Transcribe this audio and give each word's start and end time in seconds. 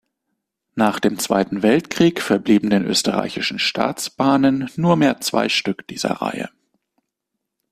Nach 0.73 0.99
dem 0.99 1.19
Zweiten 1.19 1.61
Weltkrieg 1.61 2.21
verblieben 2.23 2.71
den 2.71 2.83
österreichischen 2.85 3.59
Staatsbahnen 3.59 4.67
nur 4.75 4.95
mehr 4.95 5.21
zwei 5.21 5.47
Stück 5.47 5.85
dieser 5.89 6.13
Reihe. 6.23 6.49